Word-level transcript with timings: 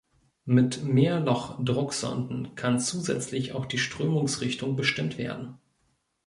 Mit 0.45 0.83
Mehrloch-Drucksonden 0.83 2.55
kann 2.55 2.79
zusätzlich 2.79 3.53
auch 3.53 3.67
die 3.67 3.77
Strömungsrichtung 3.77 4.75
bestimmt 4.75 5.19
werden. 5.19 5.59